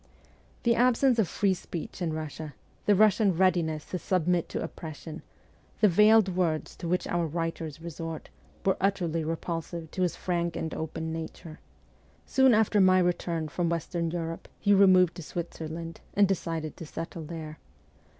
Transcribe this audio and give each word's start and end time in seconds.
The 0.63 0.73
absence 0.73 1.19
of 1.19 1.27
free 1.27 1.53
speech 1.53 2.01
in 2.01 2.11
Russia, 2.11 2.55
the 2.87 2.95
Russian 2.95 3.37
readiness 3.37 3.85
to 3.91 3.99
submit 3.99 4.49
to 4.49 4.63
oppression, 4.63 5.21
the 5.79 5.87
veiled 5.87 6.35
words 6.35 6.75
to 6.77 6.87
which 6.87 7.05
our 7.05 7.27
writers 7.27 7.79
resort, 7.83 8.29
were 8.65 8.77
utterly 8.81 9.23
repulsive 9.23 9.91
to 9.91 10.01
his 10.01 10.15
frank 10.15 10.55
and 10.55 10.73
open 10.73 11.13
nature. 11.13 11.59
Soon 12.25 12.55
after 12.55 12.81
my 12.81 12.97
return 12.97 13.47
from 13.47 13.69
Western 13.69 14.09
Europe 14.09 14.47
he 14.59 14.73
removed 14.73 15.13
to 15.17 15.21
Switzerland, 15.21 16.01
and 16.15 16.27
decided 16.27 16.75
to 16.77 16.85
settle 16.87 17.23
there. 17.23 17.59